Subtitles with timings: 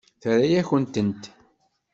[0.21, 1.23] Terra-yakent-tent.